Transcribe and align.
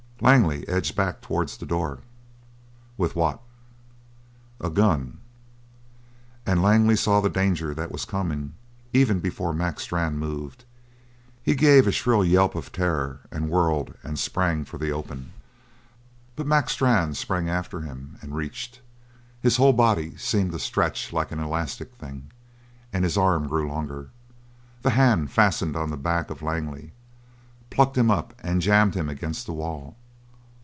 Langley 0.23 0.67
edged 0.69 0.95
back 0.95 1.19
towards 1.19 1.57
the 1.57 1.65
door. 1.65 1.97
"What 2.95 3.15
with?" 3.15 3.39
"A 4.59 4.69
gun." 4.69 5.17
And 6.45 6.61
Langley 6.61 6.95
saw 6.95 7.21
the 7.21 7.27
danger 7.29 7.73
that 7.73 7.91
was 7.91 8.05
coming 8.05 8.53
even 8.93 9.19
before 9.19 9.51
Mac 9.51 9.79
Strann 9.79 10.19
moved. 10.19 10.63
He 11.41 11.55
gave 11.55 11.87
a 11.87 11.91
shrill 11.91 12.23
yelp 12.23 12.53
of 12.53 12.71
terror 12.71 13.21
and 13.31 13.49
whirled 13.49 13.95
and 14.03 14.19
sprang 14.19 14.63
for 14.63 14.77
the 14.77 14.91
open. 14.91 15.31
But 16.35 16.45
Mac 16.45 16.69
Strann 16.69 17.15
sprang 17.15 17.49
after 17.49 17.81
him 17.81 18.19
and 18.21 18.35
reached. 18.35 18.79
His 19.41 19.57
whole 19.57 19.73
body 19.73 20.15
seemed 20.17 20.51
to 20.51 20.59
stretch 20.59 21.11
like 21.11 21.31
an 21.31 21.39
elastic 21.39 21.95
thing, 21.95 22.29
and 22.93 23.03
his 23.03 23.17
arm 23.17 23.47
grew 23.47 23.67
longer. 23.67 24.11
The 24.83 24.91
hand 24.91 25.31
fastened 25.31 25.75
on 25.75 25.89
the 25.89 25.97
back 25.97 26.29
of 26.29 26.43
Langley, 26.43 26.93
plucked 27.71 27.97
him 27.97 28.11
up, 28.11 28.35
and 28.43 28.61
jammed 28.61 28.93
him 28.93 29.09
against 29.09 29.47
the 29.47 29.53
wall. 29.53 29.97